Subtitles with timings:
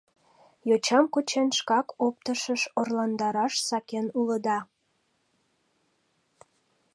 [0.69, 4.57] Йочам кучен, шкак оптышыш орландараш сакен улыда!..